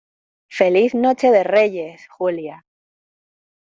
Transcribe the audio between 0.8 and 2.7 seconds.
noche de Reyes, Julia.